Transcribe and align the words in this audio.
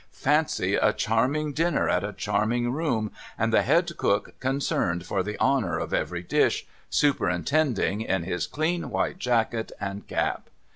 Fancy 0.13 0.73
a 0.73 0.93
charming 0.93 1.53
dinner, 1.53 1.87
in 1.87 2.03
a 2.03 2.11
charming 2.11 2.71
room, 2.71 3.11
and 3.37 3.53
the 3.53 3.61
head 3.61 3.95
cook, 3.97 4.33
concerned 4.39 5.05
for 5.05 5.21
the 5.21 5.39
honour 5.39 5.77
of 5.77 5.93
every 5.93 6.23
dish, 6.23 6.65
superintending 6.89 8.01
in 8.01 8.23
his 8.23 8.47
clean 8.47 8.89
white 8.89 9.19
jacket 9.19 9.71
and 9.79 10.07
cap. 10.07 10.49